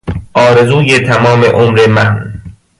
آرزوی 0.33 0.99
تمام 0.99 1.43
عمر 1.43 1.87
من 1.87 2.33